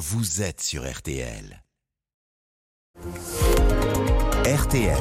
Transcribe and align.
vous 0.00 0.40
êtes 0.40 0.62
sur 0.62 0.90
RTL. 0.90 1.62
RTL. 4.46 4.96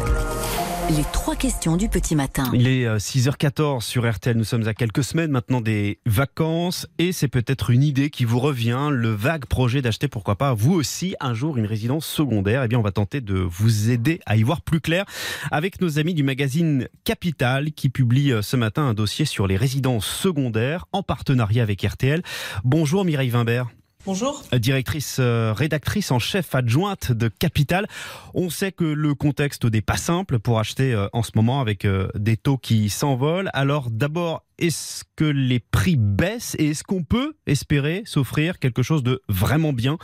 Les 0.90 1.04
trois 1.14 1.38
questions 1.38 1.78
du 1.78 1.88
petit 1.88 2.18
matin. 2.18 2.52
Il 2.54 2.68
est 2.68 2.86
6h14 2.86 3.78
euh, 3.78 3.80
sur 3.80 4.12
RTL. 4.12 4.36
Nous 4.36 4.44
sommes 4.44 4.68
à 4.68 4.74
quelques 4.74 5.06
semaines 5.06 5.32
maintenant 5.32 5.62
des 5.62 6.00
vacances 6.06 6.86
et 6.98 7.14
c'est 7.14 7.30
peut-être 7.30 7.70
une 7.70 7.82
idée 7.82 8.10
qui 8.10 8.26
vous 8.26 8.40
revient, 8.40 8.90
le 8.92 9.12
vague 9.12 9.46
projet 9.46 9.82
d'acheter, 9.82 10.10
pourquoi 10.10 10.36
pas, 10.36 10.54
vous 10.54 10.74
aussi, 10.74 11.16
un 11.22 11.34
jour 11.34 11.58
une 11.58 11.66
résidence 11.66 12.06
secondaire. 12.06 12.66
Eh 12.66 12.68
bien, 12.68 12.78
on 12.78 12.84
va 12.84 12.92
tenter 12.92 13.22
de 13.22 13.36
vous 13.36 13.92
aider 13.92 14.20
à 14.26 14.36
y 14.36 14.44
voir 14.44 14.62
plus 14.62 14.82
clair 14.82 15.06
avec 15.50 15.80
nos 15.80 15.98
amis 15.98 16.14
du 16.14 16.24
magazine 16.24 16.90
Capital 17.06 17.72
qui 17.72 17.88
publie 17.88 18.34
euh, 18.34 18.42
ce 18.42 18.58
matin 18.58 18.82
un 18.82 18.94
dossier 18.94 19.24
sur 19.24 19.48
les 19.48 19.56
résidences 19.56 20.06
secondaires 20.06 20.88
en 20.92 21.04
partenariat 21.04 21.64
avec 21.64 21.84
RTL. 21.84 22.22
Bonjour 22.66 23.06
Mireille 23.06 23.32
Wimbert. 23.32 23.70
Bonjour. 24.06 24.44
Directrice 24.54 25.18
euh, 25.20 25.52
rédactrice 25.52 26.10
en 26.12 26.20
chef 26.20 26.56
adjointe 26.56 27.12
de 27.12 27.28
Capital. 27.28 27.86
On 28.34 28.50
sait 28.50 28.72
que 28.72 28.86
le 28.86 29.14
contexte 29.14 29.66
n'est 29.66 29.82
pas 29.82 29.98
simple 29.98 30.40
pour 30.40 30.58
acheter 30.58 30.94
euh, 30.94 31.10
en 31.12 31.22
ce 31.22 31.32
moment 31.36 31.60
avec 31.60 31.84
euh, 31.84 32.08
des 32.16 32.38
taux 32.38 32.58
qui 32.58 32.90
s'envolent. 32.90 33.50
Alors 33.52 33.92
d'abord, 33.92 34.46
est-ce 34.58 35.04
que 35.18 35.26
les 35.26 35.60
prix 35.60 35.98
baissent 35.98 36.56
et 36.60 36.70
est-ce 36.70 36.86
qu'on 36.86 37.04
peut 37.04 37.36
espérer 37.46 38.04
s'offrir 38.06 38.60
quelque 38.60 38.84
chose 38.84 39.04
de 39.04 39.22
vraiment 39.28 39.74
bien 39.74 39.98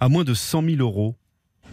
à 0.00 0.08
moins 0.08 0.24
de 0.24 0.34
100 0.34 0.64
000 0.64 0.76
euros? 0.80 1.14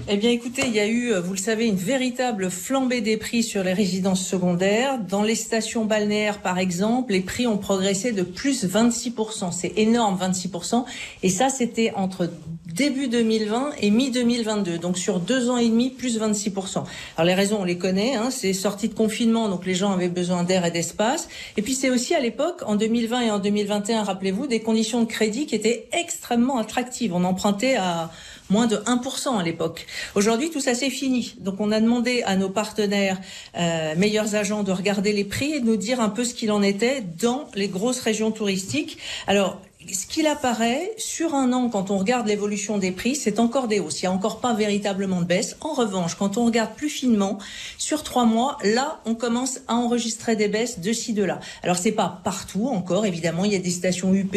Eh 0.10 0.18
bien, 0.18 0.30
écoutez, 0.30 0.64
il 0.68 0.74
y 0.74 0.80
a 0.80 0.88
eu, 0.88 1.14
vous 1.14 1.32
le 1.32 1.40
savez, 1.40 1.68
une 1.68 1.78
véritable 1.78 2.52
flambée 2.52 3.02
des 3.02 3.18
prix 3.18 3.44
sur 3.44 3.64
les 3.64 3.74
résidences 3.74 4.26
secondaires. 4.26 5.00
Dans 5.00 5.24
les 5.24 5.36
stations 5.36 5.86
balnéaires, 5.86 6.42
par 6.42 6.60
exemple, 6.60 7.14
les 7.14 7.22
prix 7.22 7.48
ont 7.48 7.58
progressé 7.58 8.12
de 8.12 8.22
plus 8.22 8.66
26%. 8.66 9.52
C'est 9.52 9.74
énorme, 9.78 10.20
26%. 10.22 10.84
Et 11.24 11.30
ça, 11.30 11.50
c'était 11.50 11.92
entre 11.96 12.30
début 12.68 13.08
2020 13.08 13.72
et 13.82 13.90
mi-2022. 13.90 14.80
Donc, 14.80 14.98
sur 14.98 15.20
deux 15.20 15.50
ans 15.50 15.58
et 15.58 15.70
demi, 15.70 15.90
plus 15.90 16.20
26%. 16.20 16.84
Alors, 17.18 17.26
les 17.26 17.34
raisons, 17.34 17.60
on 17.62 17.64
les 17.64 17.78
connaît. 17.78 18.16
Hein, 18.16 18.30
c'est 18.32 18.54
sortie 18.54 18.90
de 18.90 18.94
confinement, 18.94 19.48
donc 19.48 19.66
les 19.66 19.76
gens 19.76 19.92
avaient 19.94 20.10
besoin 20.10 20.44
d'air 20.44 20.66
et 20.66 20.72
d'espace. 20.72 21.30
Et 21.58 21.62
puis, 21.62 21.74
c'est 21.74 21.90
aussi 21.90 22.14
à 22.14 22.20
l'époque, 22.20 22.62
en 22.68 22.76
2020 22.76 23.22
et 23.22 23.32
en 23.32 23.40
2021, 23.40 24.04
rappelez-vous, 24.04 24.46
des 24.46 24.60
conditions 24.60 25.02
de 25.02 25.08
crédit 25.08 25.46
qui 25.46 25.56
étaient 25.56 25.88
extrêmement 25.94 26.58
attractives. 26.58 27.14
On 27.16 27.24
empruntait 27.24 27.76
à 27.76 28.12
moins 28.50 28.68
de 28.68 28.78
1% 28.78 29.40
à 29.40 29.44
l'époque. 29.44 29.86
Aujourd'hui, 30.16 30.50
tout 30.50 30.62
ça 30.62 30.76
c'est 30.76 30.90
fini. 30.90 31.36
Donc 31.40 31.60
on 31.60 31.72
a 31.72 31.80
demandé 31.80 32.24
à 32.26 32.36
nos 32.36 32.50
partenaires 32.50 33.20
euh, 33.58 33.96
meilleurs 33.96 34.36
agents 34.36 34.64
de 34.64 34.72
regarder 34.72 35.14
les 35.14 35.24
prix 35.24 35.54
et 35.54 35.60
de 35.60 35.66
nous 35.66 35.78
dire 35.78 36.00
un 36.00 36.10
peu 36.10 36.24
ce 36.24 36.34
qu'il 36.34 36.52
en 36.52 36.62
était 36.62 37.02
dans 37.02 37.50
les 37.56 37.68
grosses 37.68 38.00
régions 38.00 38.32
touristiques. 38.32 38.98
Alors 39.28 39.62
ce 39.94 40.06
qu'il 40.08 40.28
apparaît 40.28 40.92
sur 40.98 41.36
un 41.36 41.54
an, 41.54 41.70
quand 41.70 41.92
on 41.92 41.98
regarde 41.98 42.28
l'évolution 42.28 42.78
des 42.78 42.92
prix, 42.92 43.16
c'est 43.16 43.40
encore 43.40 43.68
des 43.68 43.80
hausses. 43.80 44.02
Il 44.02 44.06
n'y 44.06 44.08
a 44.08 44.12
encore 44.12 44.40
pas 44.40 44.54
véritablement 44.54 45.22
de 45.22 45.26
baisse. 45.26 45.58
En 45.62 45.74
revanche, 45.74 46.16
quand 46.16 46.38
on 46.38 46.46
regarde 46.46 46.74
plus 46.76 46.90
finement, 46.90 47.38
sur 47.78 48.04
trois 48.04 48.26
mois, 48.26 48.58
là, 48.64 49.00
on 49.06 49.16
commence 49.16 49.60
à 49.68 49.76
enregistrer 49.76 50.36
des 50.36 50.48
baisses 50.48 50.80
de 50.80 50.94
ci, 50.94 51.14
de 51.14 51.24
là. 51.24 51.40
Alors, 51.62 51.78
c'est 51.78 51.92
pas 51.92 52.22
partout 52.24 52.68
encore, 52.68 53.06
évidemment. 53.06 53.46
Il 53.46 53.54
y 53.54 53.56
a 53.56 53.60
des 53.60 53.70
stations 53.70 54.14
UP 54.14 54.36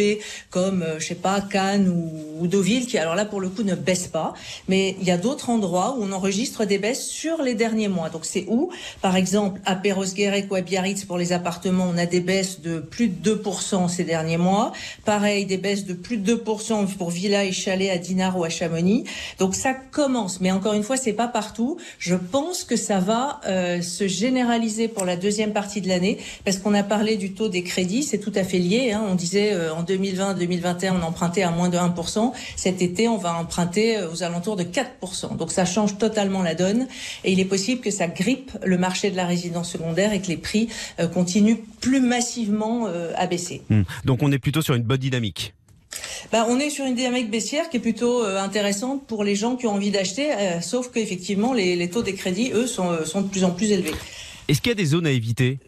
comme, 0.51 0.83
euh, 0.83 0.99
je 0.99 1.07
sais 1.07 1.15
pas, 1.15 1.41
Cannes 1.41 1.89
ou, 1.89 2.47
Deauville 2.47 2.87
qui, 2.87 2.99
alors 2.99 3.15
là, 3.15 3.25
pour 3.25 3.41
le 3.41 3.49
coup, 3.49 3.63
ne 3.63 3.75
baissent 3.75 4.09
pas. 4.09 4.35
Mais 4.69 4.97
il 5.01 5.07
y 5.07 5.11
a 5.11 5.19
d'autres 5.19 5.51
endroits 5.51 5.97
où 5.99 6.05
on 6.05 6.13
enregistre 6.13 6.65
des 6.65 6.79
baisses 6.79 7.07
sur 7.07 7.43
les 7.43 7.55
derniers 7.55 7.89
mois. 7.89 8.11
Donc, 8.11 8.25
c'est 8.25 8.45
où? 8.49 8.71
Par 9.01 9.17
exemple, 9.17 9.61
à 9.65 9.77
Perros-Guirec 9.77 10.51
ou 10.51 10.55
à 10.55 10.61
Biarritz, 10.61 11.05
pour 11.05 11.19
les 11.19 11.33
appartements, 11.33 11.89
on 11.93 11.97
a 11.97 12.07
des 12.07 12.21
baisses 12.21 12.61
de 12.61 12.81
plus 12.81 13.09
de 13.09 13.35
2% 13.35 13.89
ces 13.89 14.05
derniers 14.05 14.37
mois. 14.37 14.73
Pareil, 15.05 15.38
des 15.45 15.57
baisses 15.57 15.85
de 15.85 15.95
plus 15.95 16.17
de 16.17 16.37
2% 16.37 16.87
pour 16.97 17.11
villa 17.11 17.45
et 17.45 17.53
chalet 17.53 17.91
à 17.91 17.99
Dinard 17.99 18.39
ou 18.39 18.45
à 18.45 18.49
Chamonix. 18.49 19.05
Donc 19.39 19.55
ça 19.55 19.75
commence, 19.75 20.41
mais 20.41 20.51
encore 20.51 20.75
une 20.75 20.83
fois, 20.83 20.97
c'est 20.97 21.13
pas 21.13 21.29
partout. 21.29 21.79
Je 21.99 22.15
pense 22.15 22.65
que 22.65 22.77
ça 22.77 23.01
va 23.01 23.41
euh, 23.47 23.83
se 23.83 24.07
généraliser 24.07 24.89
pour 24.89 25.05
la 25.05 25.17
deuxième 25.17 25.53
partie 25.53 25.81
de 25.81 25.89
l'année, 25.89 26.19
parce 26.45 26.59
qu'on 26.59 26.75
a 26.75 26.83
parlé 26.83 27.17
du 27.17 27.33
taux 27.33 27.49
des 27.49 27.63
crédits, 27.63 28.03
c'est 28.03 28.19
tout 28.19 28.33
à 28.35 28.45
fait 28.45 28.59
lié. 28.59 28.93
Hein. 28.93 29.05
On 29.09 29.15
disait 29.15 29.53
euh, 29.53 29.75
en 29.75 29.83
2020-2021, 29.83 30.93
on 31.01 31.03
empruntait 31.03 31.43
à 31.43 31.51
moins 31.51 31.69
de 31.69 31.77
1%. 31.77 32.33
Cet 32.57 32.83
été, 32.83 33.09
on 33.09 33.19
va 33.19 33.35
emprunter 33.35 33.99
euh, 33.99 34.11
aux 34.11 34.23
alentours 34.23 34.57
de 34.57 34.65
4%. 34.65 35.37
Donc 35.37 35.53
ça 35.53 35.65
change 35.65 35.99
totalement 35.99 36.43
la 36.43 36.55
donne, 36.55 36.87
et 37.25 37.33
il 37.33 37.41
est 37.41 37.45
possible 37.45 37.81
que 37.81 37.91
ça 37.91 38.07
grippe 38.07 38.53
le 38.65 38.79
marché 38.79 39.11
de 39.11 39.17
la 39.17 39.27
résidence 39.27 39.71
secondaire 39.71 40.13
et 40.13 40.21
que 40.21 40.29
les 40.29 40.37
prix 40.37 40.69
continuent 41.13 41.59
plus 41.81 42.01
massivement 42.01 42.89
à 43.17 43.27
baisser. 43.27 43.63
Hmm. 43.69 43.83
Donc 44.05 44.23
on 44.23 44.33
est 44.33 44.39
plutôt 44.39 44.63
sur 44.63 44.75
une 44.75 44.83
bonne 44.83 44.99
dynamique. 44.99 45.28
Bah, 46.33 46.47
on 46.49 46.59
est 46.59 46.71
sur 46.71 46.85
une 46.85 46.95
dynamique 46.95 47.31
baissière 47.31 47.71
qui 47.71 47.79
est 47.79 47.81
plutôt 47.81 48.23
euh, 48.23 48.39
intéressante 48.39 49.07
pour 49.07 49.25
les 49.25 49.35
gens 49.35 49.57
qui 49.57 49.67
ont 49.67 49.73
envie 49.73 49.91
d'acheter, 49.91 50.33
euh, 50.33 50.61
sauf 50.61 50.91
qu'effectivement, 50.91 51.53
les, 51.53 51.77
les, 51.77 51.89
taux 51.89 52.03
des 52.03 52.15
crédits, 52.15 52.51
eux, 52.53 52.67
sont, 52.67 52.91
euh, 52.91 53.05
sont 53.05 53.23
de 53.23 53.29
plus 53.29 53.45
en 53.45 53.51
plus 53.51 53.73
élevés. 53.73 53.95
Est-ce 54.49 54.61
qu'il 54.61 54.71
y 54.71 54.73
a 54.73 54.77
des 54.77 54.87
zones 54.87 55.07
à 55.07 55.11
éviter? 55.11 55.59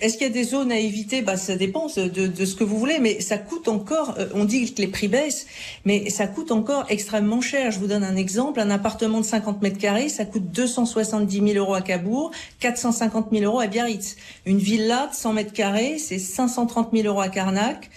Est-ce 0.00 0.18
qu'il 0.18 0.26
y 0.26 0.30
a 0.30 0.32
des 0.32 0.44
zones 0.44 0.70
à 0.70 0.78
éviter? 0.78 1.22
Bah, 1.22 1.38
Ça 1.38 1.56
dépend 1.56 1.86
de, 1.86 2.26
de, 2.26 2.44
ce 2.44 2.54
que 2.54 2.64
vous 2.64 2.78
voulez, 2.78 2.98
mais 2.98 3.22
ça 3.22 3.38
coûte 3.38 3.66
encore, 3.66 4.14
on 4.34 4.44
dit 4.44 4.70
que 4.70 4.82
les 4.82 4.88
prix 4.88 5.08
baissent, 5.08 5.46
mais 5.86 6.10
ça 6.10 6.26
coûte 6.26 6.52
encore 6.52 6.84
extrêmement 6.90 7.40
cher. 7.40 7.70
Je 7.70 7.78
vous 7.78 7.86
donne 7.86 8.04
un 8.04 8.14
exemple, 8.14 8.60
un 8.60 8.68
appartement 8.68 9.20
de 9.20 9.24
50 9.24 9.62
mètres 9.62 9.78
carrés, 9.78 10.10
ça 10.10 10.26
coûte 10.26 10.50
270 10.50 11.52
000 11.52 11.52
euros 11.56 11.72
à 11.72 11.80
Cabourg, 11.80 12.30
450 12.60 13.28
000 13.32 13.44
euros 13.44 13.60
à 13.60 13.66
Biarritz. 13.66 14.16
Une 14.44 14.58
villa 14.58 15.08
de 15.10 15.14
100 15.14 15.32
mètres 15.32 15.54
carrés, 15.54 15.96
c'est 15.96 16.18
530 16.18 16.90
000 16.92 17.08
euros 17.08 17.22
à 17.22 17.30
Carnac, 17.30 17.88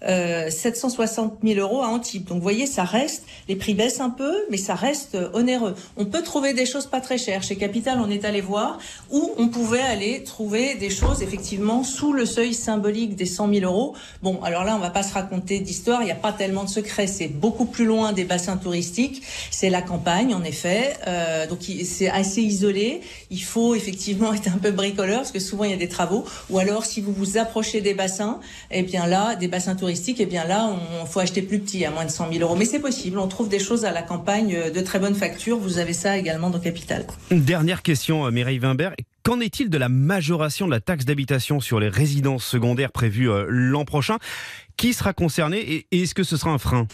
760 0.00 1.32
euh, 1.32 1.54
000 1.54 1.60
euros 1.60 1.82
à 1.82 1.88
Antibes. 1.88 2.24
Donc 2.24 2.36
vous 2.36 2.42
voyez, 2.42 2.66
ça 2.66 2.84
reste, 2.84 3.24
les 3.48 3.56
prix 3.56 3.74
baissent 3.74 4.00
un 4.00 4.10
peu, 4.10 4.32
mais 4.50 4.56
ça 4.56 4.74
reste 4.74 5.16
euh, 5.16 5.28
onéreux. 5.34 5.74
On 5.96 6.04
peut 6.04 6.22
trouver 6.22 6.54
des 6.54 6.66
choses 6.66 6.86
pas 6.86 7.00
très 7.00 7.18
chères. 7.18 7.42
Chez 7.42 7.56
Capital, 7.56 7.98
on 8.00 8.08
est 8.08 8.24
allé 8.24 8.40
voir 8.40 8.78
où 9.10 9.32
on 9.38 9.48
pouvait 9.48 9.80
aller 9.80 10.22
trouver 10.22 10.76
des 10.76 10.90
choses 10.90 11.22
effectivement 11.22 11.82
sous 11.82 12.12
le 12.12 12.26
seuil 12.26 12.54
symbolique 12.54 13.16
des 13.16 13.26
100 13.26 13.52
000 13.52 13.64
euros. 13.64 13.96
Bon, 14.22 14.40
alors 14.42 14.64
là, 14.64 14.76
on 14.76 14.78
va 14.78 14.90
pas 14.90 15.02
se 15.02 15.12
raconter 15.12 15.58
d'histoire, 15.58 16.02
il 16.02 16.06
n'y 16.06 16.12
a 16.12 16.16
pas 16.16 16.32
tellement 16.32 16.64
de 16.64 16.70
secrets. 16.70 17.08
C'est 17.08 17.28
beaucoup 17.28 17.64
plus 17.64 17.84
loin 17.84 18.12
des 18.12 18.24
bassins 18.24 18.56
touristiques. 18.56 19.22
C'est 19.50 19.70
la 19.70 19.82
campagne, 19.82 20.32
en 20.32 20.44
effet. 20.44 20.94
Euh, 21.08 21.46
donc 21.48 21.58
c'est 21.84 22.08
assez 22.08 22.42
isolé. 22.42 23.00
Il 23.30 23.42
faut 23.42 23.74
effectivement 23.74 24.32
être 24.34 24.48
un 24.48 24.58
peu 24.58 24.70
bricoleur 24.70 25.18
parce 25.18 25.32
que 25.32 25.40
souvent 25.40 25.64
il 25.64 25.70
y 25.72 25.74
a 25.74 25.78
des 25.78 25.88
travaux. 25.88 26.24
Ou 26.50 26.58
alors, 26.58 26.84
si 26.84 27.00
vous 27.00 27.12
vous 27.12 27.36
approchez 27.36 27.80
des 27.80 27.94
bassins, 27.94 28.38
eh 28.70 28.82
bien 28.82 29.06
là, 29.06 29.34
des 29.34 29.48
bassins 29.48 29.74
touristiques 29.74 29.87
et 29.88 30.14
eh 30.20 30.26
bien 30.26 30.44
là, 30.44 30.70
on 31.02 31.06
faut 31.06 31.20
acheter 31.20 31.42
plus 31.42 31.58
petit, 31.58 31.84
à 31.84 31.90
moins 31.90 32.04
de 32.04 32.10
100 32.10 32.32
000 32.32 32.42
euros. 32.42 32.56
Mais 32.56 32.64
c'est 32.64 32.80
possible. 32.80 33.18
On 33.18 33.28
trouve 33.28 33.48
des 33.48 33.58
choses 33.58 33.84
à 33.84 33.92
la 33.92 34.02
campagne 34.02 34.54
euh, 34.54 34.70
de 34.70 34.80
très 34.80 34.98
bonne 34.98 35.14
facture. 35.14 35.58
Vous 35.58 35.78
avez 35.78 35.92
ça 35.92 36.18
également 36.18 36.50
dans 36.50 36.60
Capital. 36.60 37.06
Dernière 37.30 37.82
question, 37.82 38.26
euh, 38.26 38.30
Mireille 38.30 38.58
Wimbert. 38.58 38.94
Qu'en 39.22 39.40
est-il 39.40 39.70
de 39.70 39.78
la 39.78 39.88
majoration 39.88 40.66
de 40.66 40.70
la 40.70 40.80
taxe 40.80 41.04
d'habitation 41.04 41.60
sur 41.60 41.80
les 41.80 41.88
résidences 41.88 42.44
secondaires 42.44 42.92
prévues 42.92 43.30
euh, 43.30 43.46
l'an 43.48 43.84
prochain? 43.84 44.18
Qui 44.76 44.92
sera 44.92 45.12
concerné 45.12 45.58
et 45.90 46.02
est-ce 46.02 46.14
que 46.14 46.22
ce 46.22 46.36
sera 46.36 46.50
un 46.50 46.58
frein? 46.58 46.86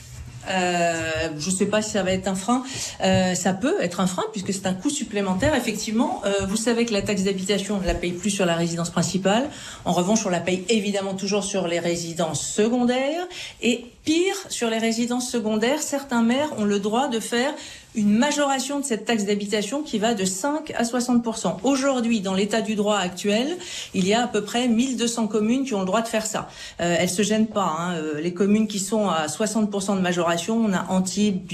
Euh, 0.48 1.28
je 1.38 1.50
ne 1.50 1.54
sais 1.54 1.66
pas 1.66 1.82
si 1.82 1.90
ça 1.90 2.02
va 2.02 2.12
être 2.12 2.28
un 2.28 2.34
frein. 2.34 2.62
Euh, 3.02 3.34
ça 3.34 3.52
peut 3.52 3.76
être 3.80 4.00
un 4.00 4.06
frein 4.06 4.24
puisque 4.32 4.52
c'est 4.52 4.66
un 4.66 4.74
coût 4.74 4.90
supplémentaire. 4.90 5.54
Effectivement, 5.54 6.22
euh, 6.24 6.46
vous 6.46 6.56
savez 6.56 6.84
que 6.86 6.92
la 6.92 7.02
taxe 7.02 7.22
d'habitation, 7.22 7.76
on 7.76 7.80
ne 7.80 7.86
la 7.86 7.94
paye 7.94 8.12
plus 8.12 8.30
sur 8.30 8.46
la 8.46 8.54
résidence 8.54 8.90
principale. 8.90 9.48
En 9.84 9.92
revanche, 9.92 10.26
on 10.26 10.30
la 10.30 10.40
paye 10.40 10.64
évidemment 10.68 11.14
toujours 11.14 11.44
sur 11.44 11.68
les 11.68 11.78
résidences 11.78 12.46
secondaires. 12.46 13.26
Et 13.62 13.86
pire, 14.04 14.36
sur 14.48 14.70
les 14.70 14.78
résidences 14.78 15.30
secondaires, 15.30 15.82
certains 15.82 16.22
maires 16.22 16.50
ont 16.58 16.64
le 16.64 16.78
droit 16.78 17.08
de 17.08 17.20
faire 17.20 17.52
une 17.94 18.16
majoration 18.16 18.80
de 18.80 18.84
cette 18.84 19.04
taxe 19.04 19.24
d'habitation 19.24 19.82
qui 19.82 19.98
va 19.98 20.14
de 20.14 20.24
5 20.24 20.72
à 20.76 20.84
60 20.84 21.24
Aujourd'hui, 21.62 22.20
dans 22.20 22.34
l'état 22.34 22.60
du 22.60 22.74
droit 22.74 22.96
actuel, 22.98 23.56
il 23.94 24.06
y 24.06 24.14
a 24.14 24.24
à 24.24 24.26
peu 24.26 24.42
près 24.42 24.68
1200 24.68 25.28
communes 25.28 25.64
qui 25.64 25.74
ont 25.74 25.80
le 25.80 25.86
droit 25.86 26.02
de 26.02 26.08
faire 26.08 26.26
ça. 26.26 26.48
Euh, 26.80 26.96
elles 26.98 27.10
se 27.10 27.22
gênent 27.22 27.46
pas. 27.46 27.76
Hein. 27.78 27.94
Euh, 27.94 28.20
les 28.20 28.34
communes 28.34 28.66
qui 28.66 28.78
sont 28.78 29.08
à 29.08 29.26
60% 29.26 29.96
de 29.96 30.00
majoration, 30.00 30.56
on 30.56 30.72
a 30.72 30.86
Antibes, 30.88 31.50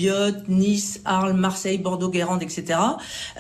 Nice, 0.49 1.01
Arles, 1.05 1.35
Marseille, 1.35 1.79
Bordeaux, 1.79 2.09
Guérande, 2.09 2.43
etc. 2.43 2.79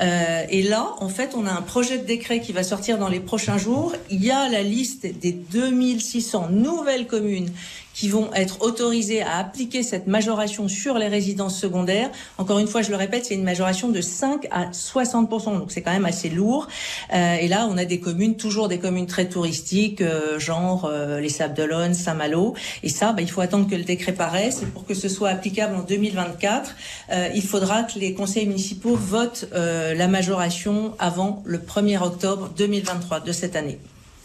Euh, 0.01 0.45
et 0.49 0.63
là, 0.63 0.95
en 0.99 1.09
fait, 1.09 1.33
on 1.37 1.47
a 1.47 1.53
un 1.53 1.63
projet 1.63 1.99
de 1.99 2.05
décret 2.05 2.41
qui 2.41 2.53
va 2.53 2.63
sortir 2.63 2.99
dans 2.99 3.09
les 3.09 3.21
prochains 3.21 3.59
jours. 3.59 3.95
Il 4.11 4.23
y 4.23 4.31
a 4.31 4.49
la 4.49 4.63
liste 4.63 5.07
des 5.07 5.33
2600 5.33 6.49
nouvelles 6.51 7.07
communes 7.07 7.51
qui 8.00 8.08
vont 8.08 8.32
être 8.32 8.62
autorisés 8.62 9.20
à 9.20 9.37
appliquer 9.37 9.82
cette 9.82 10.06
majoration 10.06 10.69
sur 10.69 10.97
les 10.97 11.08
résidences 11.08 11.61
secondaires. 11.61 12.08
Encore 12.38 12.58
une 12.58 12.67
fois, 12.67 12.81
je 12.81 12.88
le 12.88 12.97
répète, 12.97 13.26
c'est 13.26 13.35
une 13.35 13.44
majoration 13.44 13.91
de 13.91 14.00
5 14.00 14.47
à 14.50 14.73
60 14.73 15.29
donc 15.29 15.70
c'est 15.70 15.82
quand 15.82 15.93
même 15.93 16.06
assez 16.06 16.31
lourd. 16.31 16.67
Euh, 17.12 17.35
et 17.35 17.47
là, 17.47 17.69
on 17.70 17.76
a 17.76 17.85
des 17.85 18.00
communes, 18.00 18.38
toujours 18.38 18.69
des 18.69 18.79
communes 18.79 19.06
très 19.06 19.29
touristiques, 19.29 20.00
euh, 20.00 20.38
genre 20.38 20.87
euh, 20.87 21.20
les 21.20 21.29
Sables 21.29 21.52
d'Olonne, 21.52 21.93
Saint-Malo. 21.93 22.55
Et 22.82 22.88
ça, 22.88 23.12
bah, 23.12 23.20
il 23.20 23.31
faut 23.31 23.43
attendre 23.43 23.69
que 23.69 23.75
le 23.75 23.85
décret 23.85 24.12
paraisse. 24.12 24.62
Et 24.62 24.67
pour 24.67 24.87
que 24.87 24.94
ce 24.94 25.11
soit 25.11 25.29
applicable 25.29 25.76
en 25.76 25.82
2024, 25.82 26.75
euh, 27.12 27.29
il 27.35 27.43
faudra 27.43 27.82
que 27.82 27.99
les 27.99 28.14
conseils 28.14 28.47
municipaux 28.47 28.97
votent 28.97 29.44
euh, 29.52 29.93
la 29.93 30.08
majoration 30.08 30.94
avant 30.99 31.43
le 31.44 31.58
1er 31.58 32.02
octobre 32.02 32.50
2023 32.56 33.20
de 33.20 33.32
cette 33.32 33.56
année. 33.56 33.79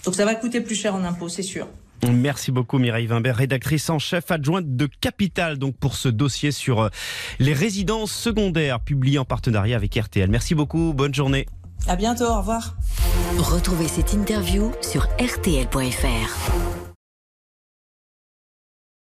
Donc 0.05 0.15
ça 0.15 0.23
va 0.23 0.33
coûter 0.33 0.61
plus 0.61 0.75
cher 0.75 0.95
en 0.95 1.03
impôts, 1.03 1.27
c'est 1.27 1.43
sûr. 1.43 1.67
Merci 2.11 2.51
beaucoup 2.51 2.77
Mireille 2.77 3.07
Wimbert, 3.07 3.35
rédactrice 3.35 3.89
en 3.89 3.99
chef 3.99 4.31
adjointe 4.31 4.75
de 4.75 4.87
Capital, 5.01 5.57
donc 5.57 5.77
pour 5.77 5.95
ce 5.95 6.09
dossier 6.09 6.51
sur 6.51 6.81
euh, 6.81 6.89
les 7.39 7.53
résidences 7.53 8.11
secondaires 8.11 8.79
publié 8.79 9.19
en 9.19 9.25
partenariat 9.25 9.75
avec 9.75 9.95
RTL. 9.95 10.29
Merci 10.29 10.55
beaucoup, 10.55 10.93
bonne 10.93 11.13
journée. 11.13 11.45
À 11.87 11.95
bientôt, 11.95 12.25
au 12.25 12.37
revoir. 12.37 12.75
Retrouvez 13.37 13.87
cette 13.87 14.13
interview 14.13 14.71
sur 14.81 15.03
rtl.fr. 15.19 16.74